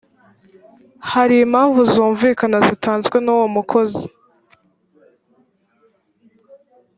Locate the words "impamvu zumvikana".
1.45-2.57